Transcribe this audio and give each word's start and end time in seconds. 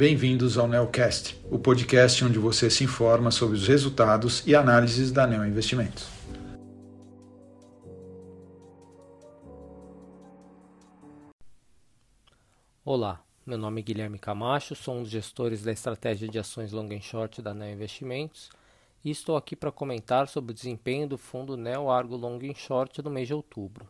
bem-vindos 0.00 0.56
ao 0.56 0.66
Neocast, 0.66 1.38
o 1.50 1.58
podcast 1.58 2.24
onde 2.24 2.38
você 2.38 2.70
se 2.70 2.82
informa 2.82 3.30
sobre 3.30 3.54
os 3.54 3.68
resultados 3.68 4.42
e 4.46 4.54
análises 4.54 5.12
da 5.12 5.26
Neo 5.26 5.44
Investimentos. 5.44 6.08
Olá, 12.82 13.22
meu 13.44 13.58
nome 13.58 13.82
é 13.82 13.84
Guilherme 13.84 14.18
Camacho, 14.18 14.74
sou 14.74 14.94
um 14.94 15.02
dos 15.02 15.10
gestores 15.10 15.62
da 15.62 15.70
estratégia 15.70 16.26
de 16.26 16.38
ações 16.38 16.72
long 16.72 16.88
and 16.90 17.02
short 17.02 17.42
da 17.42 17.52
Neo 17.52 17.74
Investimentos 17.74 18.48
e 19.04 19.10
estou 19.10 19.36
aqui 19.36 19.54
para 19.54 19.70
comentar 19.70 20.28
sobre 20.28 20.52
o 20.52 20.54
desempenho 20.54 21.06
do 21.06 21.18
fundo 21.18 21.58
Neo 21.58 21.90
Argo 21.90 22.16
Long 22.16 22.38
and 22.38 22.54
Short 22.54 23.02
no 23.02 23.10
mês 23.10 23.28
de 23.28 23.34
outubro. 23.34 23.86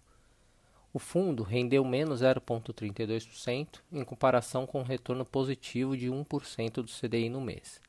O 0.92 0.98
fundo 0.98 1.44
rendeu 1.44 1.84
menos 1.84 2.20
0,32% 2.20 3.78
em 3.92 4.04
comparação 4.04 4.66
com 4.66 4.80
um 4.80 4.84
retorno 4.84 5.24
positivo 5.24 5.96
de 5.96 6.08
1% 6.08 6.82
do 6.82 6.90
CDI 6.90 7.28
no 7.28 7.40
mês. 7.40 7.80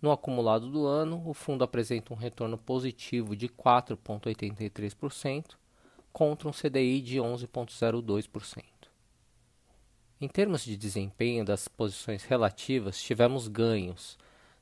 No 0.00 0.12
acumulado 0.12 0.70
do 0.70 0.86
ano, 0.86 1.26
o 1.26 1.32
fundo 1.32 1.64
apresenta 1.64 2.12
um 2.12 2.16
retorno 2.16 2.58
positivo 2.58 3.34
de 3.34 3.48
4,83% 3.48 5.56
contra 6.12 6.48
um 6.48 6.52
CDI 6.52 7.00
de 7.00 7.16
11,02%. 7.18 8.62
Em 10.20 10.28
termos 10.28 10.64
de 10.64 10.76
desempenho 10.76 11.44
das 11.44 11.66
posições 11.66 12.22
relativas, 12.24 13.00
tivemos 13.00 13.48
ganhos 13.48 14.18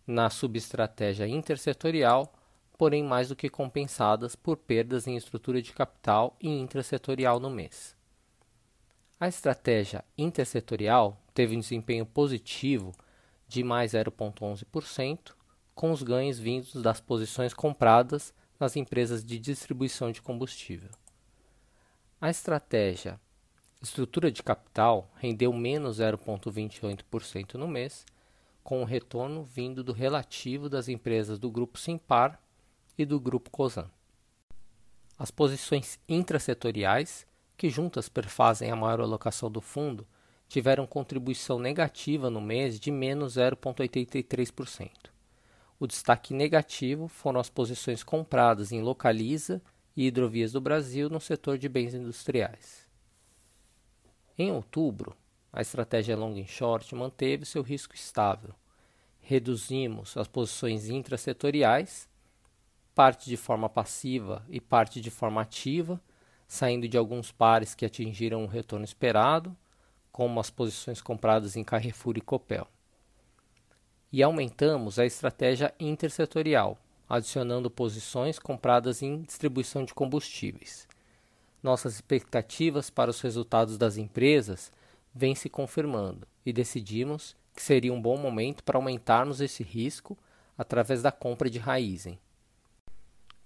na 0.07 0.30
subestratégia 0.30 1.27
intersetorial 1.27 2.33
porém 2.79 3.03
mais 3.03 3.29
do 3.29 3.37
que 3.37 3.49
compensadas 3.49 4.37
por 4.37 4.57
perdas 4.57 5.07
em 5.07 5.16
estrutura 5.16 5.60
de 5.63 5.73
capital 5.73 6.37
e 6.41 6.49
intrasetorial 6.49 7.41
no 7.41 7.51
mês. 7.51 7.96
A 9.18 9.29
estratégia 9.29 10.05
intersetorial 10.16 11.21
teve 11.33 11.57
um 11.57 11.60
desempenho 11.60 12.05
positivo 12.05 12.93
de 13.49 13.63
mais 13.63 13.93
0,11%, 13.93 15.33
com 15.74 15.91
os 15.91 16.02
ganhos 16.02 16.38
vindos 16.38 16.74
das 16.83 17.01
posições 17.01 17.55
compradas 17.55 18.35
nas 18.59 18.77
empresas 18.77 19.24
de 19.24 19.38
distribuição 19.38 20.11
de 20.11 20.23
combustível. 20.23 20.90
A 22.21 22.30
estratégia 22.30 23.21
estrutura 23.83 24.30
de 24.30 24.43
capital 24.43 25.11
rendeu 25.16 25.52
menos 25.52 25.99
0,28% 25.99 27.55
no 27.55 27.68
mês, 27.68 28.05
com 28.65 28.83
o 28.83 28.85
retorno 28.85 29.45
vindo 29.45 29.85
do 29.85 29.93
relativo 29.93 30.68
das 30.68 30.88
empresas 30.88 31.38
do 31.38 31.51
grupo 31.51 31.79
Simpar 31.79 32.40
e 32.99 33.05
do 33.05 33.21
Grupo 33.21 33.51
COSAN. 33.51 33.91
As 35.19 35.30
posições 35.30 35.99
intrasetoriais, 36.09 37.27
que 37.57 37.71
juntas 37.71 38.09
perfazem 38.09 38.71
a 38.71 38.77
maior 38.77 39.01
alocação 39.01 39.51
do 39.51 39.61
fundo, 39.61 40.07
tiveram 40.49 40.87
contribuição 40.87 41.59
negativa 41.59 42.30
no 42.30 42.41
mês 42.41 42.79
de 42.79 42.91
menos 42.91 43.37
0,83%. 43.37 44.91
O 45.79 45.87
destaque 45.87 46.33
negativo 46.33 47.09
foram 47.09 47.41
as 47.41 47.51
posições 47.51 48.02
compradas 48.02 48.73
em 48.73 48.80
Localiza 48.80 49.61
e 49.97 50.07
Hidrovias 50.07 50.52
do 50.52 50.61
Brasil 50.61 51.11
no 51.11 51.21
setor 51.21 51.59
de 51.59 51.69
bens 51.69 51.95
industriais. 51.95 52.87
Em 54.39 54.51
outubro, 54.52 55.17
a 55.52 55.63
estratégia 55.63 56.17
long 56.17 56.39
and 56.39 56.47
short 56.47 56.95
manteve 56.95 57.47
seu 57.47 57.63
risco 57.63 57.95
estável. 57.95 58.55
Reduzimos 59.21 60.17
as 60.17 60.29
posições 60.29 60.89
intrasetoriais 60.89 62.09
parte 62.97 63.29
de 63.29 63.37
forma 63.37 63.69
passiva 63.69 64.43
e 64.49 64.59
parte 64.59 65.03
de 65.03 65.11
forma 65.11 65.43
ativa, 65.43 66.00
saindo 66.49 66.89
de 66.89 66.97
alguns 66.97 67.31
pares 67.31 67.75
que 67.75 67.84
atingiram 67.84 68.43
o 68.43 68.47
retorno 68.47 68.87
esperado, 68.87 69.55
como 70.11 70.41
as 70.41 70.49
posições 70.49 71.03
compradas 71.03 71.56
em 71.56 71.62
Carrefour 71.62 72.17
e 72.17 72.23
Copel. 72.23 72.67
E 74.11 74.23
aumentamos 74.23 74.99
a 74.99 75.05
estratégia 75.05 75.75
intersetorial, 75.79 76.79
adicionando 77.06 77.71
posições 77.71 78.39
compradas 78.39 79.03
em 79.03 79.21
distribuição 79.21 79.85
de 79.85 79.93
combustíveis. 79.93 80.89
Nossas 81.62 81.97
expectativas 81.97 82.89
para 82.89 83.11
os 83.11 83.21
resultados 83.21 83.77
das 83.77 83.99
empresas 83.99 84.73
vêm 85.15 85.35
se 85.35 85.51
confirmando 85.51 86.27
e 86.47 86.53
decidimos 86.53 87.37
que 87.55 87.62
seria 87.62 87.93
um 87.93 88.01
bom 88.01 88.17
momento 88.17 88.65
para 88.65 88.79
aumentarmos 88.79 89.43
esse 89.43 89.62
risco 89.62 90.17
através 90.56 91.03
da 91.03 91.12
compra 91.12 91.51
de 91.51 91.59
Raizen. 91.59 92.19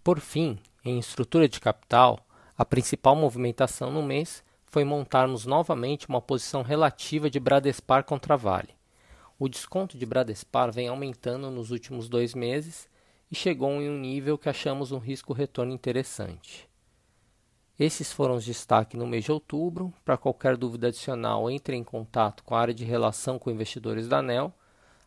Por 0.03 0.19
fim, 0.19 0.59
em 0.83 0.99
estrutura 0.99 1.47
de 1.47 1.61
capital, 1.61 2.27
a 2.56 2.65
principal 2.65 3.15
movimentação 3.15 3.91
no 3.91 4.03
mês 4.03 4.43
foi 4.65 4.83
montarmos 4.83 5.44
novamente 5.44 6.09
uma 6.09 6.22
posição 6.22 6.62
relativa 6.62 7.28
de 7.28 7.38
Bradespar 7.38 8.05
contra 8.05 8.34
Vale. 8.34 8.75
O 9.39 9.47
desconto 9.47 9.99
de 9.99 10.06
Bradespar 10.06 10.72
vem 10.72 10.89
aumentando 10.89 11.50
nos 11.50 11.71
últimos 11.71 12.09
dois 12.09 12.34
meses 12.34 12.89
e 13.31 13.34
chegou 13.34 13.71
em 13.72 13.91
um 13.91 13.99
nível 13.99 14.39
que 14.39 14.49
achamos 14.49 14.91
um 14.91 14.99
risco-retorno 14.99 15.72
interessante. 15.72 16.66
Esses 17.78 18.10
foram 18.10 18.37
os 18.37 18.44
destaques 18.44 18.99
no 18.99 19.06
mês 19.06 19.25
de 19.25 19.33
outubro. 19.33 19.93
Para 20.03 20.16
qualquer 20.16 20.56
dúvida 20.56 20.89
adicional, 20.89 21.50
entre 21.50 21.77
em 21.77 21.84
contato 21.84 22.43
com 22.43 22.55
a 22.55 22.60
área 22.60 22.75
de 22.75 22.84
relação 22.84 23.39
com 23.39 23.50
investidores 23.50 24.09
da 24.09 24.19
ANEL. 24.19 24.53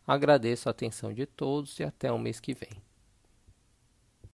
Agradeço 0.06 0.68
a 0.68 0.70
atenção 0.70 1.12
de 1.12 1.26
todos 1.26 1.80
e 1.80 1.84
até 1.84 2.12
o 2.12 2.18
mês 2.18 2.38
que 2.38 2.54
vem. 2.54 2.93